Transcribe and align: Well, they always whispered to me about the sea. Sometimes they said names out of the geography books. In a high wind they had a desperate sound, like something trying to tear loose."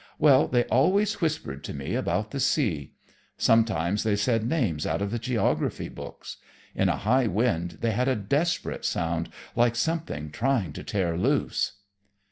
Well, 0.17 0.47
they 0.47 0.63
always 0.63 1.21
whispered 1.21 1.63
to 1.65 1.75
me 1.75 1.93
about 1.93 2.31
the 2.31 2.39
sea. 2.39 2.93
Sometimes 3.37 4.01
they 4.01 4.15
said 4.15 4.43
names 4.43 4.87
out 4.87 4.99
of 4.99 5.11
the 5.11 5.19
geography 5.19 5.89
books. 5.89 6.37
In 6.73 6.89
a 6.89 6.97
high 6.97 7.27
wind 7.27 7.77
they 7.81 7.91
had 7.91 8.07
a 8.07 8.15
desperate 8.15 8.83
sound, 8.83 9.29
like 9.55 9.75
something 9.75 10.31
trying 10.31 10.73
to 10.73 10.83
tear 10.83 11.15
loose." 11.19 11.73